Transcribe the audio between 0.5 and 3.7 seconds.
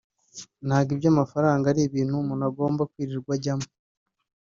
ntabwo iby’amafaranga ari ibintu umuntu agomba kwirirwa ajyamo”